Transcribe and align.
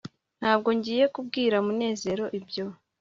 ntabwo 0.39 0.69
ngiye 0.77 1.05
kubwira 1.13 1.55
munezero 1.65 2.25
ibyo 2.37 2.65